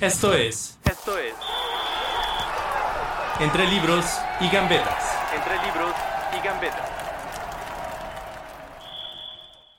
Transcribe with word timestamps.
Esto 0.00 0.32
es. 0.32 0.78
Esto 0.88 1.18
es. 1.18 1.34
Entre 3.40 3.66
libros 3.66 4.04
y 4.40 4.48
gambetas. 4.48 5.18
Entre 5.34 5.54
libros 5.54 5.92
y 6.38 6.46
gambetas. 6.46 6.88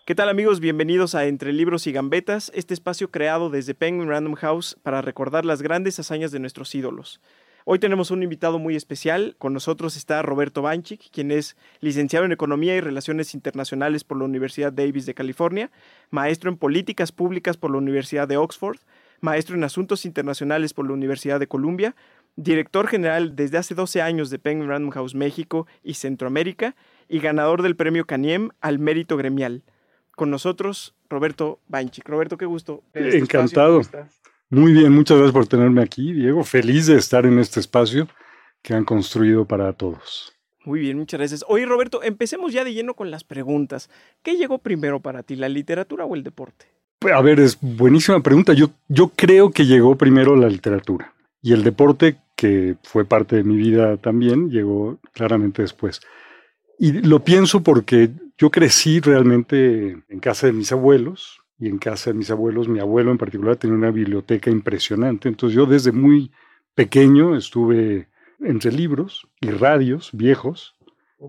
¿Qué 0.05 0.15
tal 0.15 0.27
amigos? 0.27 0.59
Bienvenidos 0.59 1.15
a 1.15 1.23
Entre 1.23 1.53
Libros 1.53 1.87
y 1.87 1.93
Gambetas, 1.93 2.51
este 2.53 2.73
espacio 2.73 3.11
creado 3.11 3.49
desde 3.49 3.75
Penguin 3.75 4.09
Random 4.09 4.33
House 4.33 4.77
para 4.83 5.01
recordar 5.01 5.45
las 5.45 5.61
grandes 5.61 5.97
hazañas 6.01 6.31
de 6.33 6.39
nuestros 6.39 6.75
ídolos. 6.75 7.21
Hoy 7.63 7.79
tenemos 7.79 8.11
un 8.11 8.21
invitado 8.21 8.59
muy 8.59 8.75
especial. 8.75 9.35
Con 9.37 9.53
nosotros 9.53 9.95
está 9.95 10.21
Roberto 10.21 10.61
Banchik, 10.61 11.11
quien 11.11 11.31
es 11.31 11.55
licenciado 11.79 12.25
en 12.25 12.31
Economía 12.33 12.75
y 12.75 12.81
Relaciones 12.81 13.33
Internacionales 13.35 14.03
por 14.03 14.17
la 14.17 14.25
Universidad 14.25 14.73
Davis 14.73 15.05
de 15.05 15.13
California, 15.13 15.71
maestro 16.09 16.49
en 16.49 16.57
Políticas 16.57 17.13
Públicas 17.13 17.55
por 17.55 17.71
la 17.71 17.77
Universidad 17.77 18.27
de 18.27 18.37
Oxford, 18.37 18.79
maestro 19.21 19.55
en 19.55 19.63
Asuntos 19.63 20.05
Internacionales 20.05 20.73
por 20.73 20.87
la 20.87 20.93
Universidad 20.93 21.39
de 21.39 21.47
Columbia, 21.47 21.95
director 22.35 22.87
general 22.87 23.35
desde 23.35 23.57
hace 23.57 23.75
12 23.75 24.01
años 24.01 24.29
de 24.29 24.39
Penguin 24.39 24.69
Random 24.69 24.91
House 24.91 25.15
México 25.15 25.67
y 25.83 25.95
Centroamérica 25.95 26.75
y 27.07 27.19
ganador 27.19 27.61
del 27.61 27.75
premio 27.75 28.05
Caniem 28.05 28.49
al 28.61 28.79
mérito 28.79 29.17
gremial. 29.17 29.63
Con 30.15 30.29
nosotros, 30.29 30.95
Roberto 31.09 31.59
Banchik. 31.67 32.07
Roberto, 32.07 32.37
qué 32.37 32.45
gusto. 32.45 32.83
Este 32.93 33.17
Encantado. 33.17 33.81
Muy 34.49 34.73
bien, 34.73 34.91
muchas 34.91 35.17
gracias 35.17 35.33
por 35.33 35.47
tenerme 35.47 35.81
aquí, 35.81 36.11
Diego. 36.11 36.43
Feliz 36.43 36.87
de 36.87 36.97
estar 36.97 37.25
en 37.25 37.39
este 37.39 37.59
espacio 37.59 38.07
que 38.61 38.73
han 38.73 38.83
construido 38.83 39.45
para 39.45 39.73
todos. 39.73 40.33
Muy 40.65 40.81
bien, 40.81 40.97
muchas 40.97 41.19
gracias. 41.19 41.45
Oye, 41.47 41.65
Roberto, 41.65 42.03
empecemos 42.03 42.51
ya 42.51 42.63
de 42.63 42.73
lleno 42.73 42.93
con 42.93 43.11
las 43.11 43.23
preguntas. 43.23 43.89
¿Qué 44.23 44.35
llegó 44.35 44.59
primero 44.59 44.99
para 44.99 45.23
ti, 45.23 45.35
la 45.35 45.49
literatura 45.49 46.05
o 46.05 46.15
el 46.15 46.23
deporte? 46.23 46.67
A 47.01 47.21
ver, 47.21 47.39
es 47.39 47.57
buenísima 47.61 48.21
pregunta. 48.21 48.53
Yo, 48.53 48.71
yo 48.89 49.09
creo 49.15 49.51
que 49.51 49.65
llegó 49.65 49.95
primero 49.95 50.35
la 50.35 50.49
literatura 50.49 51.13
y 51.41 51.53
el 51.53 51.63
deporte, 51.63 52.17
que 52.35 52.75
fue 52.83 53.05
parte 53.05 53.37
de 53.37 53.43
mi 53.43 53.55
vida 53.55 53.97
también, 53.97 54.49
llegó 54.49 54.99
claramente 55.13 55.61
después. 55.61 56.01
Y 56.77 56.91
lo 56.91 57.23
pienso 57.23 57.61
porque 57.63 58.09
yo 58.37 58.49
crecí 58.49 58.99
realmente 58.99 59.97
en 60.07 60.19
casa 60.19 60.47
de 60.47 60.53
mis 60.53 60.71
abuelos 60.71 61.39
y 61.57 61.67
en 61.67 61.77
casa 61.77 62.11
de 62.11 62.17
mis 62.17 62.31
abuelos, 62.31 62.67
mi 62.67 62.79
abuelo 62.79 63.11
en 63.11 63.17
particular 63.17 63.57
tenía 63.57 63.77
una 63.77 63.91
biblioteca 63.91 64.49
impresionante. 64.49 65.27
Entonces 65.29 65.55
yo 65.55 65.65
desde 65.65 65.91
muy 65.91 66.31
pequeño 66.75 67.35
estuve 67.35 68.07
entre 68.39 68.71
libros 68.71 69.27
y 69.41 69.49
radios 69.49 70.09
viejos 70.13 70.75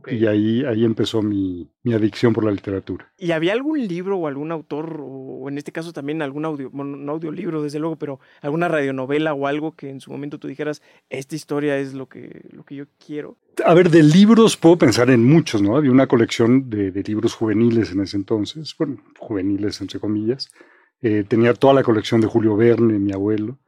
y 0.06 0.26
ahí, 0.26 0.64
ahí 0.64 0.84
empezó 0.84 1.20
mi, 1.20 1.68
mi, 1.82 1.92
adicción 1.94 2.32
por 2.32 2.44
la 2.44 2.52
literatura. 2.52 3.12
¿Y 3.18 3.32
había 3.32 3.52
algún 3.52 3.86
libro 3.88 4.18
o 4.18 4.26
algún 4.28 4.52
autor, 4.52 5.00
o 5.00 5.48
en 5.48 5.58
este 5.58 5.72
caso 5.72 5.92
también 5.92 6.22
algún 6.22 6.44
audio, 6.44 6.70
bueno, 6.70 6.96
no 6.96 7.12
audiolibro 7.12 7.62
desde 7.62 7.80
luego, 7.80 7.96
pero 7.96 8.20
alguna 8.40 8.68
radionovela 8.68 9.34
o 9.34 9.46
algo 9.46 9.72
que 9.72 9.90
en 9.90 10.00
su 10.00 10.12
momento 10.12 10.38
tú 10.38 10.46
dijeras, 10.46 10.80
esta 11.08 11.34
historia 11.34 11.76
es 11.78 11.92
lo 11.94 12.08
que, 12.08 12.48
lo 12.52 12.64
que 12.64 12.76
yo 12.76 12.84
quiero? 13.04 13.36
A 13.64 13.74
ver, 13.74 13.90
de 13.90 14.02
libros 14.02 14.56
puedo 14.56 14.78
pensar 14.78 15.10
en 15.10 15.24
muchos, 15.24 15.60
¿no? 15.60 15.76
Había 15.76 15.90
una 15.90 16.06
colección 16.06 16.70
de, 16.70 16.92
de 16.92 17.02
libros 17.02 17.34
juveniles 17.34 17.90
en 17.92 18.00
ese 18.00 18.16
entonces, 18.16 18.74
bueno, 18.78 19.02
juveniles 19.18 19.80
entre 19.80 19.98
comillas. 19.98 20.52
Eh, 21.02 21.24
tenía 21.26 21.54
toda 21.54 21.74
la 21.74 21.82
colección 21.82 22.20
de 22.20 22.26
Julio 22.26 22.56
Verne, 22.56 22.98
mi 22.98 23.12
abuelo, 23.12 23.58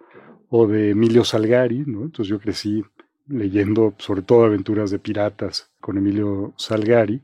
o 0.48 0.66
de 0.66 0.91
Emilio 0.91 1.25
Salgari, 1.25 1.84
¿no? 1.86 2.02
Entonces 2.02 2.28
yo 2.28 2.38
crecí 2.38 2.84
leyendo 3.26 3.94
sobre 3.98 4.22
todo 4.22 4.44
aventuras 4.44 4.90
de 4.90 4.98
piratas 4.98 5.70
con 5.80 5.98
Emilio 5.98 6.52
Salgari. 6.56 7.20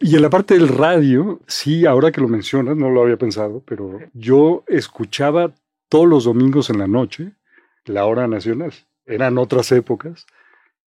Y 0.00 0.16
en 0.16 0.22
la 0.22 0.30
parte 0.30 0.54
del 0.54 0.68
radio, 0.68 1.40
sí, 1.46 1.86
ahora 1.86 2.10
que 2.10 2.20
lo 2.20 2.28
mencionas, 2.28 2.76
no 2.76 2.90
lo 2.90 3.02
había 3.02 3.16
pensado, 3.16 3.62
pero 3.64 4.00
yo 4.14 4.64
escuchaba 4.66 5.54
todos 5.88 6.08
los 6.08 6.24
domingos 6.24 6.70
en 6.70 6.78
la 6.78 6.88
noche 6.88 7.32
la 7.84 8.06
hora 8.06 8.26
nacional. 8.26 8.72
Eran 9.06 9.38
otras 9.38 9.72
épocas 9.72 10.26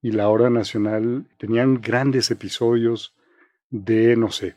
y 0.01 0.11
la 0.11 0.29
hora 0.29 0.49
nacional 0.49 1.25
tenían 1.37 1.81
grandes 1.81 2.31
episodios 2.31 3.13
de, 3.69 4.15
no 4.15 4.31
sé, 4.31 4.55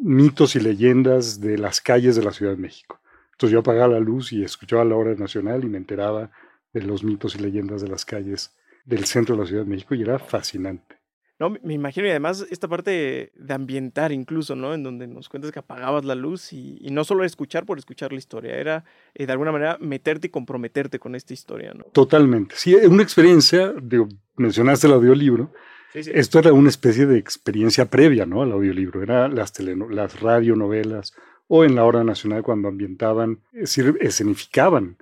mitos 0.00 0.56
y 0.56 0.60
leyendas 0.60 1.40
de 1.40 1.58
las 1.58 1.80
calles 1.80 2.16
de 2.16 2.22
la 2.22 2.32
Ciudad 2.32 2.52
de 2.52 2.62
México. 2.62 3.00
Entonces 3.32 3.52
yo 3.52 3.60
apagaba 3.60 3.94
la 3.94 4.00
luz 4.00 4.32
y 4.32 4.42
escuchaba 4.42 4.84
la 4.84 4.96
hora 4.96 5.14
nacional 5.14 5.64
y 5.64 5.68
me 5.68 5.78
enteraba 5.78 6.30
de 6.72 6.82
los 6.82 7.04
mitos 7.04 7.36
y 7.36 7.38
leyendas 7.38 7.82
de 7.82 7.88
las 7.88 8.04
calles 8.04 8.54
del 8.88 9.04
centro 9.04 9.36
de 9.36 9.42
la 9.42 9.46
Ciudad 9.46 9.64
de 9.64 9.70
México 9.70 9.94
y 9.94 10.02
era 10.02 10.18
fascinante. 10.18 10.96
No, 11.38 11.50
me 11.50 11.74
imagino, 11.74 12.06
y 12.06 12.10
además 12.10 12.44
esta 12.50 12.66
parte 12.66 13.30
de 13.32 13.54
ambientar 13.54 14.10
incluso, 14.10 14.56
¿no? 14.56 14.74
En 14.74 14.82
donde 14.82 15.06
nos 15.06 15.28
cuentas 15.28 15.52
que 15.52 15.60
apagabas 15.60 16.04
la 16.04 16.16
luz 16.16 16.52
y, 16.52 16.80
no 16.90 17.04
solo 17.04 17.22
escuchar 17.22 17.64
por 17.64 17.78
escuchar 17.78 18.10
la 18.10 18.18
historia, 18.18 18.56
era 18.56 18.84
eh, 19.14 19.24
de 19.24 19.32
alguna 19.32 19.52
manera 19.52 19.78
meterte 19.78 20.26
y 20.26 20.30
comprometerte 20.30 20.98
con 20.98 21.14
esta 21.14 21.34
historia, 21.34 21.74
¿no? 21.74 21.84
Totalmente. 21.92 22.56
Sí, 22.58 22.74
una 22.74 23.04
experiencia, 23.04 23.72
digo, 23.80 24.08
mencionaste 24.36 24.88
el 24.88 24.94
audiolibro, 24.94 25.52
esto 25.94 26.40
era 26.40 26.52
una 26.52 26.70
especie 26.70 27.06
de 27.06 27.18
experiencia 27.18 27.88
previa, 27.88 28.26
¿no? 28.26 28.42
Al 28.42 28.50
audiolibro, 28.50 29.02
era 29.02 29.28
las, 29.28 29.52
las 29.60 30.20
radionovelas 30.20 31.14
o 31.46 31.64
en 31.64 31.76
la 31.76 31.84
hora 31.84 32.02
nacional 32.02 32.42
cuando 32.42 32.66
ambientaban, 32.66 33.40
es 33.52 33.60
decir, 33.60 33.96
escenificaban 34.00 34.96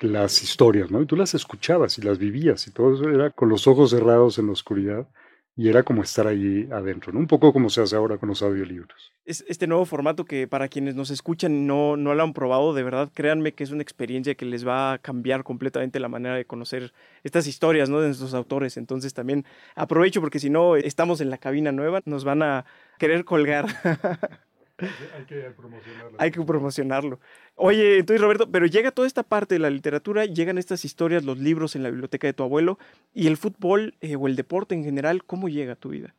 las 0.00 0.42
historias, 0.42 0.90
¿no? 0.90 1.02
Y 1.02 1.06
tú 1.06 1.16
las 1.16 1.34
escuchabas 1.34 1.98
y 1.98 2.02
las 2.02 2.18
vivías 2.18 2.66
y 2.66 2.72
todo 2.72 2.94
eso 2.94 3.08
era 3.08 3.30
con 3.30 3.48
los 3.48 3.66
ojos 3.66 3.90
cerrados 3.90 4.38
en 4.38 4.46
la 4.46 4.52
oscuridad 4.52 5.08
y 5.56 5.68
era 5.68 5.84
como 5.84 6.02
estar 6.02 6.26
allí 6.26 6.68
adentro, 6.72 7.12
¿no? 7.12 7.20
Un 7.20 7.28
poco 7.28 7.52
como 7.52 7.70
se 7.70 7.80
hace 7.80 7.94
ahora 7.94 8.18
con 8.18 8.28
los 8.28 8.42
audiolibros. 8.42 9.12
Es 9.24 9.44
este 9.48 9.68
nuevo 9.68 9.84
formato 9.84 10.24
que 10.24 10.48
para 10.48 10.68
quienes 10.68 10.96
nos 10.96 11.10
escuchan 11.10 11.66
no, 11.66 11.96
no 11.96 12.14
lo 12.14 12.22
han 12.24 12.32
probado, 12.32 12.74
de 12.74 12.82
verdad, 12.82 13.10
créanme 13.14 13.52
que 13.52 13.62
es 13.62 13.70
una 13.70 13.82
experiencia 13.82 14.34
que 14.34 14.46
les 14.46 14.66
va 14.66 14.94
a 14.94 14.98
cambiar 14.98 15.44
completamente 15.44 16.00
la 16.00 16.08
manera 16.08 16.34
de 16.34 16.44
conocer 16.44 16.92
estas 17.22 17.46
historias, 17.46 17.88
¿no? 17.88 18.00
De 18.00 18.08
nuestros 18.08 18.34
autores. 18.34 18.76
Entonces 18.76 19.14
también 19.14 19.44
aprovecho 19.76 20.20
porque 20.20 20.40
si 20.40 20.50
no 20.50 20.74
estamos 20.74 21.20
en 21.20 21.30
la 21.30 21.38
cabina 21.38 21.70
nueva, 21.70 22.00
nos 22.04 22.24
van 22.24 22.42
a 22.42 22.64
querer 22.98 23.24
colgar. 23.24 23.66
Hay 24.78 25.24
que 25.26 25.40
promocionarlo. 25.56 26.16
Hay 26.18 26.30
que 26.30 26.42
promocionarlo. 26.42 27.20
Oye, 27.54 27.98
entonces 27.98 28.20
Roberto, 28.20 28.50
pero 28.50 28.66
llega 28.66 28.90
toda 28.90 29.06
esta 29.06 29.22
parte 29.22 29.54
de 29.54 29.60
la 29.60 29.70
literatura, 29.70 30.24
llegan 30.24 30.58
estas 30.58 30.84
historias, 30.84 31.24
los 31.24 31.38
libros 31.38 31.76
en 31.76 31.84
la 31.84 31.90
biblioteca 31.90 32.26
de 32.26 32.32
tu 32.32 32.42
abuelo, 32.42 32.78
y 33.12 33.28
el 33.28 33.36
fútbol 33.36 33.94
eh, 34.00 34.16
o 34.16 34.26
el 34.26 34.34
deporte 34.34 34.74
en 34.74 34.84
general, 34.84 35.24
¿cómo 35.24 35.48
llega 35.48 35.74
a 35.74 35.76
tu 35.76 35.90
vida? 35.90 36.14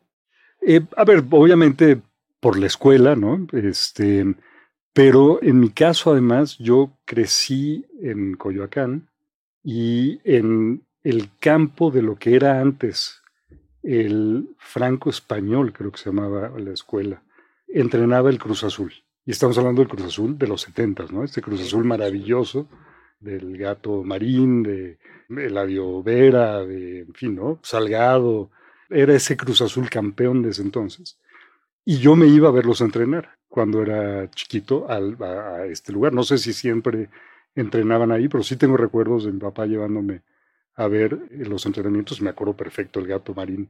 Eh, 0.61 0.81
a 0.95 1.03
ver, 1.03 1.23
obviamente 1.29 2.01
por 2.39 2.57
la 2.57 2.67
escuela, 2.67 3.16
¿no? 3.16 3.45
Este, 3.51 4.25
pero 4.93 5.41
en 5.41 5.59
mi 5.59 5.69
caso, 5.69 6.11
además, 6.11 6.57
yo 6.57 6.97
crecí 7.03 7.85
en 8.01 8.35
Coyoacán 8.35 9.09
y 9.63 10.22
en 10.23 10.85
el 11.03 11.29
campo 11.39 11.91
de 11.91 12.01
lo 12.01 12.16
que 12.16 12.35
era 12.35 12.61
antes 12.61 13.22
el 13.83 14.49
franco 14.57 15.09
español, 15.09 15.73
creo 15.73 15.91
que 15.91 15.97
se 15.97 16.09
llamaba 16.09 16.51
la 16.57 16.72
escuela 16.72 17.22
entrenaba 17.81 18.30
el 18.30 18.40
Cruz 18.40 18.63
Azul. 18.63 18.94
Y 19.25 19.31
estamos 19.31 19.58
hablando 19.58 19.81
del 19.81 19.90
Cruz 19.90 20.06
Azul 20.06 20.38
de 20.38 20.47
los 20.47 20.62
70, 20.62 21.06
¿no? 21.12 21.24
Este 21.24 21.41
Cruz 21.41 21.62
Azul 21.62 21.84
maravilloso 21.84 22.67
del 23.20 23.58
gato 23.58 24.03
marín, 24.03 24.64
de 24.64 24.99
Eladio 25.29 26.03
Vera, 26.03 26.64
de, 26.64 27.02
en 27.02 27.14
fin, 27.14 27.35
¿no? 27.35 27.59
Salgado. 27.64 28.52
Era 28.90 29.16
ese 29.16 29.35
Cruz 29.35 29.61
Azul 29.61 29.90
campeón 29.90 30.41
de 30.44 30.52
ese 30.52 30.61
entonces. 30.61 31.17
Y 31.84 31.97
yo 31.97 32.16
me 32.16 32.28
iba 32.28 32.49
a 32.49 32.52
verlos 32.52 32.82
entrenar 32.82 33.38
cuando 33.47 33.82
era 33.82 34.29
chiquito 34.32 34.90
al, 34.90 35.17
a, 35.22 35.66
este 35.66 35.91
lugar. 35.91 36.14
No 36.14 36.23
sé 36.23 36.38
si 36.38 36.53
siempre 36.53 37.09
entrenaban 37.55 38.11
ahí, 38.11 38.28
pero 38.28 38.44
sí 38.44 38.58
tengo 38.58 38.78
recuerdos 38.78 39.26
de 39.26 39.32
mi 39.32 39.40
papá 39.40 39.66
llevándome 39.66 40.22
a 40.76 40.88
ver 40.88 41.20
los 41.32 41.66
entrenamientos. 41.66 42.22
Me 42.22 42.29
acuerdo 42.29 42.55
perfecto 42.55 42.99
el 42.99 43.08
gato 43.08 43.34
marín 43.34 43.70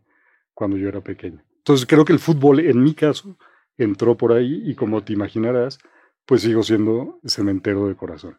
cuando 0.54 0.78
yo 0.78 0.90
era 0.90 1.02
pequeño. 1.02 1.42
Entonces 1.58 1.86
creo 1.86 2.06
que 2.06 2.14
el 2.14 2.20
fútbol, 2.20 2.60
en 2.60 2.84
mi 2.84 2.94
caso, 2.94 3.38
entró 3.78 4.18
por 4.18 4.34
ahí 4.34 4.62
y 4.66 4.76
como 4.76 5.04
te 5.04 5.14
imaginarás, 5.14 5.80
pues 6.26 6.42
sigo 6.42 6.64
siendo 6.64 7.20
cementero 7.26 7.88
de 7.88 7.96
corazón. 7.96 8.38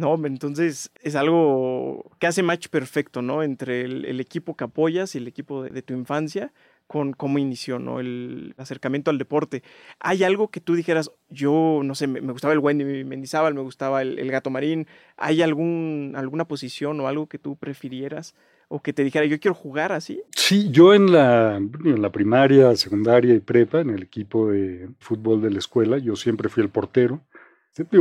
No, 0.00 0.14
entonces 0.24 0.90
es 1.02 1.14
algo 1.14 2.10
que 2.18 2.26
hace 2.26 2.42
match 2.42 2.68
perfecto, 2.68 3.20
¿no? 3.20 3.42
Entre 3.42 3.82
el, 3.82 4.18
equipo 4.18 4.56
que 4.56 4.64
apoyas 4.64 5.14
y 5.14 5.18
el 5.18 5.28
equipo 5.28 5.62
de, 5.62 5.82
tu 5.82 5.92
infancia, 5.92 6.54
con 6.86 7.12
cómo 7.12 7.38
inició 7.38 7.78
¿no? 7.78 8.00
el 8.00 8.54
acercamiento 8.56 9.10
al 9.10 9.18
deporte. 9.18 9.62
¿Hay 9.98 10.24
algo 10.24 10.48
que 10.48 10.62
tú 10.62 10.74
dijeras, 10.74 11.10
yo 11.28 11.82
no 11.84 11.94
sé, 11.94 12.06
me, 12.06 12.20
gustaba 12.32 12.54
el 12.54 12.60
Wendy 12.60 13.04
Mendizábal, 13.04 13.52
me 13.52 13.60
gustaba 13.60 14.00
el, 14.00 14.30
gato 14.30 14.48
marín? 14.48 14.86
¿Hay 15.18 15.42
algún, 15.42 16.14
alguna 16.16 16.48
posición 16.48 16.98
o 17.00 17.06
algo 17.06 17.26
que 17.26 17.38
tú 17.38 17.56
prefirieras 17.56 18.34
o 18.72 18.80
que 18.80 18.92
te 18.92 19.02
dijera, 19.02 19.26
yo 19.26 19.40
quiero 19.40 19.54
jugar 19.56 19.90
así? 19.90 20.22
Sí, 20.30 20.70
yo 20.70 20.94
en 20.94 21.10
la, 21.12 21.56
en 21.56 22.00
la 22.00 22.12
primaria, 22.12 22.76
secundaria 22.76 23.34
y 23.34 23.40
prepa, 23.40 23.80
en 23.80 23.90
el 23.90 24.04
equipo 24.04 24.52
de 24.52 24.88
fútbol 25.00 25.42
de 25.42 25.50
la 25.50 25.58
escuela, 25.58 25.98
yo 25.98 26.14
siempre 26.14 26.48
fui 26.48 26.62
el 26.62 26.68
portero. 26.68 27.20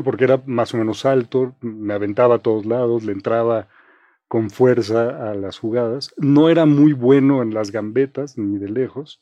Porque 0.04 0.26
era 0.26 0.42
más 0.46 0.74
o 0.76 0.78
menos 0.78 1.06
alto, 1.06 1.56
me 1.62 1.96
aventaba 1.96 2.36
a 2.36 2.40
todos 2.40 2.68
lados, 2.68 3.04
le 3.04 3.14
entraba 3.14 3.68
con 4.28 4.52
fuerza 4.52 5.32
a 5.32 5.34
las 5.34 5.58
jugadas. 5.58 6.14
No 6.18 6.50
era 6.50 6.68
muy 6.68 6.94
bueno 6.94 7.42
en 7.42 7.52
las 7.52 7.72
gambetas, 7.72 8.38
ni 8.38 8.60
de 8.60 8.70
lejos, 8.70 9.22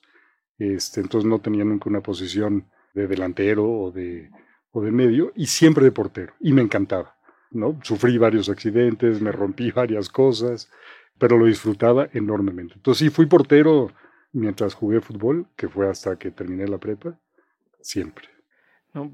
este, 0.60 1.00
entonces 1.00 1.30
no 1.30 1.40
tenía 1.40 1.64
nunca 1.64 1.90
una 1.90 2.02
posición 2.02 2.66
de 2.94 3.08
delantero 3.08 3.70
o 3.70 3.92
de, 3.92 4.32
o 4.72 4.82
de 4.82 4.92
medio, 4.92 5.32
y 5.34 5.46
siempre 5.46 5.86
de 5.86 5.94
portero, 5.94 6.34
y 6.42 6.52
me 6.52 6.62
encantaba. 6.62 7.16
¿no? 7.52 7.80
Sufrí 7.84 8.18
varios 8.18 8.50
accidentes, 8.50 9.22
me 9.22 9.32
rompí 9.32 9.72
varias 9.76 10.10
cosas, 10.10 10.70
pero 11.18 11.38
lo 11.38 11.46
disfrutaba 11.46 12.10
enormemente. 12.14 12.76
Entonces 12.76 13.00
sí, 13.00 13.10
fui 13.10 13.26
portero 13.26 13.92
mientras 14.32 14.74
jugué 14.74 15.02
fútbol, 15.02 15.48
que 15.56 15.68
fue 15.68 15.90
hasta 15.90 16.18
que 16.18 16.32
terminé 16.32 16.68
la 16.68 16.78
prepa, 16.78 17.18
siempre. 17.82 18.28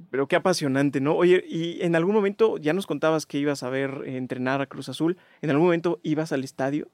Pero 0.10 0.28
qué 0.28 0.36
apasionante, 0.36 1.02
¿no? 1.02 1.16
Oye, 1.16 1.44
y 1.48 1.82
en 1.82 1.96
algún 1.96 2.16
momento 2.16 2.58
ya 2.58 2.74
nos 2.74 2.88
contabas 2.88 3.26
que 3.26 3.38
ibas 3.38 3.64
a 3.64 3.70
ver 3.70 4.04
eh, 4.06 4.18
entrenar 4.18 4.62
a 4.62 4.68
Cruz 4.68 4.90
Azul. 4.90 5.18
¿En 5.42 5.50
algún 5.50 5.66
momento 5.66 6.00
ibas 6.04 6.32
al 6.32 6.44
estadio? 6.44 6.88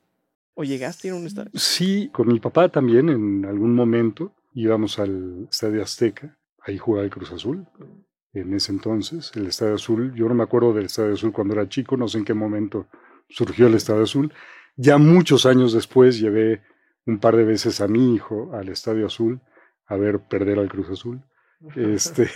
¿O 0.56 0.64
llegaste 0.64 1.10
a 1.10 1.16
un 1.16 1.26
estadio? 1.26 1.52
Sí, 1.54 2.10
con 2.12 2.28
mi 2.28 2.40
papá 2.40 2.70
también 2.70 3.10
en 3.10 3.46
algún 3.46 3.76
momento 3.76 4.34
íbamos 4.54 5.00
al 5.00 5.48
Estadio 5.50 5.82
Azteca. 5.82 6.38
Ahí 6.62 6.78
jugaba 6.78 7.06
el 7.06 7.12
Cruz 7.12 7.32
Azul. 7.32 7.66
En 8.34 8.54
ese 8.54 8.72
entonces, 8.72 9.32
el 9.36 9.48
Estadio 9.48 9.76
Azul, 9.76 10.14
yo 10.16 10.28
no 10.28 10.36
me 10.36 10.44
acuerdo 10.44 10.74
del 10.74 10.86
Estadio 10.86 11.14
Azul 11.14 11.32
cuando 11.32 11.54
era 11.54 11.70
chico, 11.70 11.98
no 11.98 12.08
sé 12.08 12.20
en 12.20 12.26
qué 12.26 12.34
momento 12.34 12.88
surgió 13.30 13.68
el 13.68 13.76
Estadio 13.76 14.04
Azul. 14.04 14.34
Ya 14.76 14.98
muchos 14.98 15.46
años 15.46 15.74
después 15.74 16.20
llevé 16.20 16.62
un 17.06 17.20
par 17.20 17.36
de 17.36 17.44
veces 17.44 17.82
a 17.82 17.88
mi 17.88 18.16
hijo 18.16 18.52
al 18.54 18.70
Estadio 18.70 19.08
Azul 19.08 19.42
a 19.88 19.98
ver 19.98 20.20
perder 20.20 20.60
al 20.60 20.70
Cruz 20.70 20.90
Azul. 20.90 21.22
Este, 21.76 22.30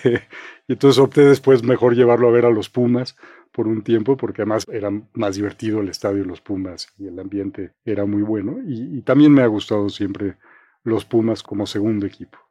y 0.68 0.74
entonces 0.74 1.00
opté 1.00 1.22
después 1.22 1.64
mejor 1.64 1.96
llevarlo 1.96 2.28
a 2.28 2.32
ver 2.32 2.46
a 2.46 2.50
los 2.50 2.70
Pumas 2.70 3.16
por 3.54 3.70
un 3.70 3.82
tiempo, 3.82 4.18
porque 4.18 4.42
además 4.42 4.66
era 4.70 4.90
más 5.14 5.36
divertido 5.36 5.80
el 5.80 5.88
estadio 5.88 6.26
los 6.26 6.42
Pumas 6.42 6.90
y 6.98 7.08
el 7.08 7.18
ambiente 7.18 7.72
era 7.86 8.06
muy 8.06 8.22
bueno. 8.22 8.58
y 8.68 9.02
también 9.04 9.32
me 9.32 9.42
ha 9.42 9.48
gustado 9.48 9.88
siempre 9.88 10.36
los 10.84 11.06
Pumas 11.06 11.42
como 11.42 11.66
segundo 11.66 12.06
equipo. 12.06 12.43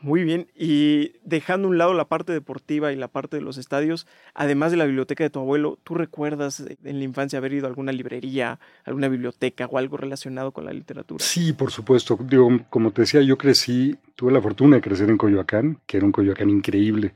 Muy 0.00 0.22
bien, 0.22 0.46
y 0.54 1.14
dejando 1.24 1.66
a 1.66 1.70
un 1.72 1.78
lado 1.78 1.92
la 1.92 2.04
parte 2.04 2.32
deportiva 2.32 2.92
y 2.92 2.96
la 2.96 3.08
parte 3.08 3.36
de 3.36 3.42
los 3.42 3.58
estadios, 3.58 4.06
además 4.32 4.70
de 4.70 4.76
la 4.76 4.84
biblioteca 4.84 5.24
de 5.24 5.30
tu 5.30 5.40
abuelo, 5.40 5.76
¿tú 5.82 5.94
recuerdas 5.94 6.62
en 6.84 6.98
la 6.98 7.04
infancia 7.04 7.38
haber 7.38 7.52
ido 7.52 7.66
a 7.66 7.68
alguna 7.68 7.90
librería, 7.90 8.60
alguna 8.84 9.08
biblioteca 9.08 9.66
o 9.66 9.76
algo 9.76 9.96
relacionado 9.96 10.52
con 10.52 10.66
la 10.66 10.72
literatura? 10.72 11.24
Sí, 11.24 11.52
por 11.52 11.72
supuesto. 11.72 12.16
Digo, 12.20 12.48
como 12.70 12.92
te 12.92 13.02
decía, 13.02 13.22
yo 13.22 13.36
crecí, 13.36 13.96
tuve 14.14 14.30
la 14.30 14.40
fortuna 14.40 14.76
de 14.76 14.82
crecer 14.82 15.10
en 15.10 15.18
Coyoacán, 15.18 15.80
que 15.84 15.96
era 15.96 16.06
un 16.06 16.12
Coyoacán 16.12 16.48
increíble 16.48 17.14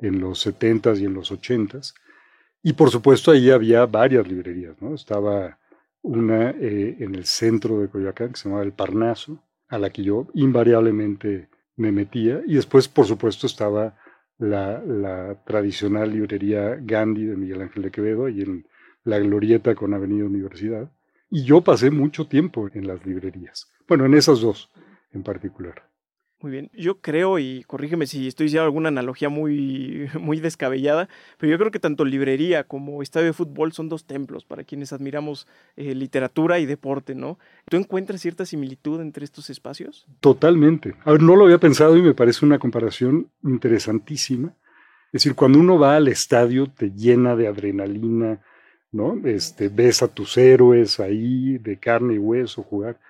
en 0.00 0.18
los 0.18 0.44
70s 0.44 1.00
y 1.00 1.04
en 1.04 1.14
los 1.14 1.30
80s. 1.30 1.94
Y 2.64 2.72
por 2.72 2.90
supuesto 2.90 3.30
ahí 3.30 3.50
había 3.50 3.86
varias 3.86 4.26
librerías, 4.26 4.80
¿no? 4.82 4.94
Estaba 4.94 5.58
una 6.02 6.50
eh, 6.50 6.96
en 6.98 7.14
el 7.14 7.26
centro 7.26 7.78
de 7.78 7.88
Coyoacán 7.88 8.30
que 8.30 8.36
se 8.36 8.48
llamaba 8.48 8.64
El 8.64 8.72
Parnaso, 8.72 9.40
a 9.68 9.78
la 9.78 9.90
que 9.90 10.02
yo 10.02 10.26
invariablemente 10.34 11.48
me 11.78 11.92
metía. 11.92 12.42
Y 12.46 12.56
después, 12.56 12.88
por 12.88 13.06
supuesto, 13.06 13.46
estaba 13.46 13.96
la, 14.38 15.40
tradicional 15.46 16.12
librería 16.12 16.78
Gandhi 16.80 17.24
de 17.24 17.36
Miguel 17.36 17.62
Ángel 17.62 17.82
de 17.82 17.90
Quevedo 17.90 18.28
y 18.28 18.42
en 18.42 18.66
la 19.04 19.18
glorieta 19.18 19.74
con 19.74 19.94
Avenida 19.94 20.26
Universidad. 20.26 20.90
Y 21.30 21.44
yo 21.44 21.62
pasé 21.62 21.90
mucho 21.90 22.26
tiempo 22.26 22.68
en 22.74 22.86
las 22.86 23.06
librerías. 23.06 23.70
Bueno, 23.86 24.04
en 24.04 24.14
esas 24.14 24.40
dos 24.40 24.70
en 25.12 25.22
particular. 25.22 25.88
Muy 26.40 26.52
bien, 26.52 26.70
yo 26.72 27.00
creo, 27.00 27.40
y 27.40 27.64
corrígeme 27.66 28.06
si 28.06 28.28
estoy 28.28 28.44
diciendo 28.44 28.64
alguna 28.64 28.90
analogía 28.90 29.28
muy, 29.28 30.08
muy 30.20 30.38
descabellada, 30.38 31.08
pero 31.36 31.50
yo 31.50 31.58
creo 31.58 31.72
que 31.72 31.80
tanto 31.80 32.04
librería 32.04 32.62
como 32.62 33.02
estadio 33.02 33.26
de 33.26 33.32
fútbol 33.32 33.72
son 33.72 33.88
dos 33.88 34.04
templos 34.04 34.44
para 34.44 34.62
quienes 34.62 34.92
admiramos 34.92 35.48
eh, 35.76 35.96
literatura 35.96 36.60
y 36.60 36.66
deporte, 36.66 37.16
¿no? 37.16 37.40
¿Tú 37.68 37.76
encuentras 37.76 38.20
cierta 38.20 38.46
similitud 38.46 39.00
entre 39.00 39.24
estos 39.24 39.50
espacios? 39.50 40.06
Totalmente. 40.20 40.94
A 41.04 41.10
ver, 41.10 41.22
no 41.22 41.34
lo 41.34 41.44
había 41.44 41.58
pensado 41.58 41.96
y 41.96 42.02
me 42.02 42.14
parece 42.14 42.46
una 42.46 42.60
comparación 42.60 43.28
interesantísima. 43.42 44.54
Es 45.06 45.24
decir, 45.24 45.34
cuando 45.34 45.58
uno 45.58 45.76
va 45.76 45.96
al 45.96 46.06
estadio 46.06 46.70
te 46.70 46.92
llena 46.92 47.34
de 47.34 47.48
adrenalina, 47.48 48.42
¿no? 48.92 49.18
Este, 49.24 49.70
ves 49.70 50.02
a 50.02 50.08
tus 50.08 50.36
héroes 50.36 51.00
ahí 51.00 51.58
de 51.58 51.78
carne 51.78 52.14
y 52.14 52.18
hueso 52.18 52.62
jugar. 52.62 53.00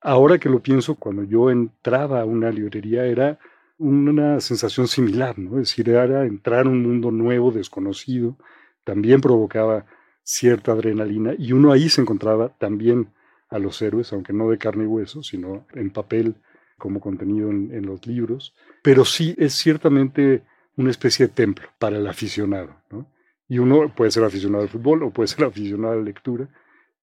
Ahora 0.00 0.38
que 0.38 0.48
lo 0.48 0.62
pienso, 0.62 0.94
cuando 0.94 1.24
yo 1.24 1.50
entraba 1.50 2.20
a 2.20 2.24
una 2.24 2.50
librería 2.50 3.06
era 3.06 3.38
una 3.78 4.40
sensación 4.40 4.88
similar, 4.88 5.38
¿no? 5.38 5.58
Es 5.58 5.70
decir, 5.70 5.88
era 5.88 6.24
entrar 6.24 6.66
a 6.66 6.70
un 6.70 6.82
mundo 6.82 7.10
nuevo, 7.10 7.50
desconocido, 7.50 8.38
también 8.84 9.20
provocaba 9.20 9.86
cierta 10.22 10.72
adrenalina 10.72 11.34
y 11.38 11.52
uno 11.52 11.72
ahí 11.72 11.88
se 11.88 12.00
encontraba 12.00 12.56
también 12.58 13.12
a 13.48 13.58
los 13.58 13.80
héroes, 13.80 14.12
aunque 14.12 14.32
no 14.32 14.50
de 14.50 14.58
carne 14.58 14.84
y 14.84 14.86
hueso, 14.86 15.22
sino 15.22 15.66
en 15.72 15.90
papel 15.90 16.36
como 16.78 17.00
contenido 17.00 17.50
en, 17.50 17.86
los 17.86 18.06
libros, 18.06 18.54
pero 18.82 19.04
sí 19.04 19.34
es 19.38 19.54
ciertamente 19.54 20.44
una 20.76 20.90
especie 20.90 21.26
de 21.26 21.32
templo 21.32 21.68
para 21.78 21.96
el 21.96 22.06
aficionado, 22.06 22.76
¿no? 22.90 23.10
Y 23.48 23.58
uno 23.58 23.94
puede 23.94 24.10
ser 24.10 24.24
aficionado 24.24 24.64
al 24.64 24.68
fútbol 24.68 25.04
o 25.04 25.10
puede 25.10 25.28
ser 25.28 25.44
aficionado 25.46 25.94
a 25.94 25.96
la 25.96 26.02
lectura, 26.02 26.48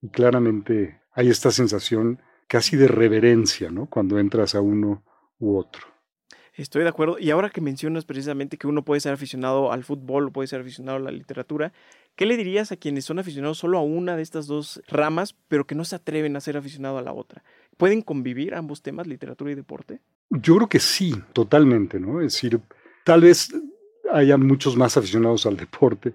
y 0.01 0.10
claramente 0.10 1.00
hay 1.13 1.30
esta 1.30 1.50
sensación 1.50 2.19
casi 2.54 2.78
de 2.78 2.88
reverencia, 2.88 3.72
¿no? 3.72 3.88
Cuando 3.88 4.20
entras 4.20 4.54
a 4.54 4.62
uno 4.62 5.04
u 5.40 5.58
otro. 5.58 5.88
Estoy 6.54 6.84
de 6.84 6.90
acuerdo. 6.90 7.18
Y 7.18 7.32
ahora 7.32 7.50
que 7.50 7.62
mencionas 7.62 8.06
precisamente 8.06 8.60
que 8.60 8.68
uno 8.68 8.86
puede 8.86 9.02
ser 9.02 9.12
aficionado 9.12 9.72
al 9.72 9.84
fútbol 9.84 10.28
o 10.28 10.32
puede 10.32 10.48
ser 10.48 10.62
aficionado 10.62 11.00
a 11.00 11.02
la 11.02 11.10
literatura, 11.10 11.74
¿qué 12.16 12.28
le 12.28 12.38
dirías 12.38 12.72
a 12.72 12.76
quienes 12.76 13.06
son 13.06 13.18
aficionados 13.18 13.58
solo 13.58 13.80
a 13.80 13.82
una 13.82 14.16
de 14.16 14.22
estas 14.22 14.46
dos 14.46 14.84
ramas, 14.88 15.36
pero 15.48 15.66
que 15.66 15.74
no 15.74 15.84
se 15.84 15.96
atreven 15.96 16.36
a 16.36 16.42
ser 16.42 16.56
aficionado 16.56 17.00
a 17.00 17.02
la 17.02 17.12
otra? 17.12 17.44
¿Pueden 17.76 18.04
convivir 18.04 18.54
ambos 18.54 18.84
temas, 18.84 19.08
literatura 19.08 19.52
y 19.52 19.56
deporte? 19.56 20.02
Yo 20.30 20.56
creo 20.58 20.70
que 20.70 20.80
sí, 20.80 21.16
totalmente, 21.34 22.00
¿no? 22.00 22.22
Es 22.22 22.34
decir, 22.34 22.62
tal 23.04 23.22
vez 23.22 23.52
haya 24.12 24.38
muchos 24.38 24.78
más 24.78 24.96
aficionados 24.96 25.48
al 25.48 25.58
deporte, 25.58 26.14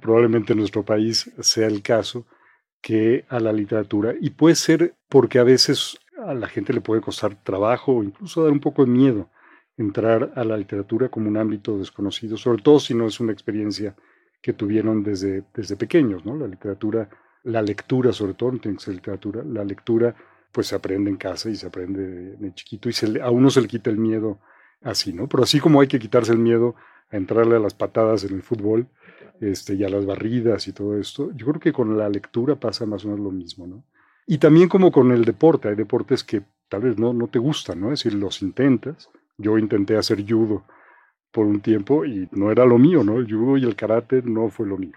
probablemente 0.00 0.52
en 0.52 0.60
nuestro 0.60 0.84
país 0.84 1.28
sea 1.40 1.66
el 1.66 1.82
caso, 1.82 2.28
que 2.84 3.24
a 3.30 3.40
la 3.40 3.50
literatura. 3.50 4.14
Y 4.20 4.30
puede 4.30 4.54
ser 4.56 4.94
porque 5.08 5.38
a 5.38 5.42
veces 5.42 5.98
a 6.18 6.34
la 6.34 6.48
gente 6.48 6.74
le 6.74 6.82
puede 6.82 7.00
costar 7.00 7.42
trabajo 7.42 7.92
o 7.94 8.04
incluso 8.04 8.42
dar 8.42 8.52
un 8.52 8.60
poco 8.60 8.84
de 8.84 8.90
miedo 8.90 9.30
entrar 9.78 10.34
a 10.36 10.44
la 10.44 10.56
literatura 10.56 11.08
como 11.08 11.28
un 11.28 11.38
ámbito 11.38 11.78
desconocido, 11.78 12.36
sobre 12.36 12.62
todo 12.62 12.78
si 12.78 12.94
no 12.94 13.06
es 13.06 13.18
una 13.20 13.32
experiencia 13.32 13.96
que 14.40 14.52
tuvieron 14.52 15.02
desde, 15.02 15.44
desde 15.54 15.76
pequeños, 15.76 16.26
¿no? 16.26 16.36
La 16.36 16.46
literatura, 16.46 17.08
la 17.44 17.62
lectura 17.62 18.12
sobre 18.12 18.34
todo, 18.34 18.52
no 18.52 18.58
tiene 18.58 18.76
que 18.76 18.84
ser 18.84 18.94
literatura, 18.94 19.42
la 19.42 19.64
lectura 19.64 20.14
pues 20.52 20.66
se 20.66 20.76
aprende 20.76 21.10
en 21.10 21.16
casa 21.16 21.48
y 21.48 21.56
se 21.56 21.66
aprende 21.66 22.36
de, 22.36 22.54
chiquito 22.54 22.90
y 22.90 22.92
se 22.92 23.20
a 23.20 23.30
uno 23.30 23.48
se 23.48 23.62
le 23.62 23.66
quita 23.66 23.88
el 23.88 23.96
miedo 23.96 24.40
así, 24.82 25.14
¿no? 25.14 25.26
Pero 25.26 25.42
así 25.42 25.58
como 25.58 25.80
hay 25.80 25.88
que 25.88 25.98
quitarse 25.98 26.32
el 26.32 26.38
miedo 26.38 26.76
a 27.10 27.16
entrarle 27.16 27.56
a 27.56 27.60
las 27.60 27.74
patadas 27.74 28.24
en 28.24 28.34
el 28.34 28.42
fútbol, 28.42 28.88
este, 29.40 29.74
y 29.74 29.84
a 29.84 29.88
las 29.88 30.06
barridas 30.06 30.68
y 30.68 30.72
todo 30.72 30.96
esto, 30.98 31.30
yo 31.34 31.46
creo 31.46 31.60
que 31.60 31.72
con 31.72 31.96
la 31.98 32.08
lectura 32.08 32.54
pasa 32.56 32.86
más 32.86 33.04
o 33.04 33.08
menos 33.08 33.24
lo 33.24 33.30
mismo, 33.30 33.66
¿no? 33.66 33.84
Y 34.26 34.38
también 34.38 34.68
como 34.68 34.90
con 34.90 35.12
el 35.12 35.24
deporte, 35.24 35.68
hay 35.68 35.74
deportes 35.74 36.24
que 36.24 36.42
tal 36.68 36.82
vez 36.82 36.98
no, 36.98 37.12
no 37.12 37.28
te 37.28 37.38
gustan, 37.38 37.80
¿no? 37.80 37.92
Es 37.92 38.02
decir, 38.02 38.18
los 38.18 38.42
intentas. 38.42 39.10
Yo 39.36 39.58
intenté 39.58 39.96
hacer 39.96 40.24
judo 40.26 40.64
por 41.30 41.46
un 41.46 41.60
tiempo 41.60 42.04
y 42.04 42.28
no 42.32 42.50
era 42.50 42.64
lo 42.64 42.78
mío, 42.78 43.04
¿no? 43.04 43.18
El 43.18 43.30
judo 43.30 43.56
y 43.58 43.64
el 43.64 43.76
karate 43.76 44.22
no 44.22 44.48
fue 44.48 44.66
lo 44.66 44.78
mío. 44.78 44.96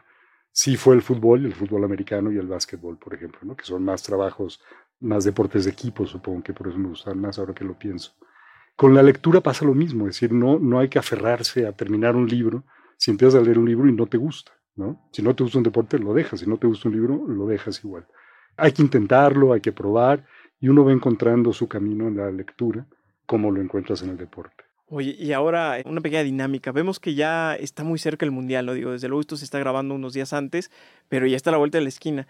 Sí 0.51 0.77
fue 0.77 0.95
el 0.95 1.01
fútbol, 1.01 1.45
el 1.45 1.53
fútbol 1.53 1.83
americano 1.83 2.31
y 2.31 2.37
el 2.37 2.47
básquetbol, 2.47 2.97
por 2.97 3.13
ejemplo, 3.13 3.39
¿no? 3.43 3.55
Que 3.55 3.65
son 3.65 3.83
más 3.83 4.01
trabajos, 4.03 4.61
más 4.99 5.23
deportes 5.23 5.65
de 5.65 5.71
equipo, 5.71 6.05
supongo 6.05 6.43
que 6.43 6.53
por 6.53 6.67
eso 6.67 6.77
me 6.77 6.89
gustan 6.89 7.19
más 7.19 7.37
ahora 7.37 7.53
que 7.53 7.65
lo 7.65 7.77
pienso. 7.77 8.13
Con 8.77 8.93
la 8.93 9.03
lectura 9.03 9.41
pasa 9.41 9.65
lo 9.65 9.73
mismo, 9.73 10.07
es 10.07 10.15
decir, 10.15 10.31
no, 10.31 10.59
no 10.59 10.79
hay 10.79 10.87
que 10.87 10.99
aferrarse 10.99 11.67
a 11.67 11.73
terminar 11.73 12.15
un 12.15 12.27
libro, 12.27 12.63
si 12.97 13.11
empiezas 13.11 13.35
a 13.35 13.43
leer 13.43 13.59
un 13.59 13.67
libro 13.67 13.89
y 13.89 13.91
no 13.91 14.05
te 14.05 14.17
gusta, 14.17 14.53
¿no? 14.75 15.09
Si 15.11 15.21
no 15.21 15.35
te 15.35 15.43
gusta 15.43 15.57
un 15.57 15.63
deporte, 15.63 15.99
lo 15.99 16.13
dejas. 16.13 16.39
Si 16.39 16.47
no 16.47 16.57
te 16.57 16.67
gusta 16.67 16.87
un 16.87 16.95
libro, 16.95 17.27
lo 17.27 17.47
dejas 17.47 17.83
igual. 17.83 18.07
Hay 18.55 18.71
que 18.71 18.81
intentarlo, 18.81 19.51
hay 19.51 19.61
que 19.61 19.71
probar 19.71 20.25
y 20.59 20.69
uno 20.69 20.85
va 20.85 20.91
encontrando 20.91 21.53
su 21.53 21.67
camino 21.67 22.07
en 22.07 22.17
la 22.17 22.31
lectura 22.31 22.87
como 23.25 23.51
lo 23.51 23.61
encuentras 23.61 24.01
en 24.03 24.11
el 24.11 24.17
deporte. 24.17 24.63
Oye, 24.89 25.15
y 25.19 25.33
ahora 25.33 25.81
una 25.85 25.99
pequeña 25.99 26.23
dinámica. 26.23 26.71
Vemos 26.71 26.99
que 26.99 27.13
ya 27.13 27.55
está 27.55 27.83
muy 27.83 27.99
cerca 27.99 28.25
el 28.25 28.31
Mundial, 28.31 28.65
lo 28.65 28.73
digo, 28.73 28.91
desde 28.91 29.09
luego 29.09 29.21
esto 29.21 29.35
se 29.35 29.43
está 29.43 29.59
grabando 29.59 29.93
unos 29.95 30.13
días 30.13 30.31
antes, 30.31 30.71
pero 31.09 31.27
ya 31.27 31.35
está 31.35 31.49
a 31.49 31.53
la 31.53 31.57
vuelta 31.57 31.77
de 31.77 31.83
la 31.83 31.89
esquina. 31.89 32.27